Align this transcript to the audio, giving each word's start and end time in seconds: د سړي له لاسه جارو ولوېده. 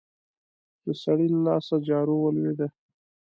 د 0.85 0.87
سړي 1.03 1.27
له 1.33 1.39
لاسه 1.47 1.75
جارو 1.87 2.15
ولوېده. 2.21 2.67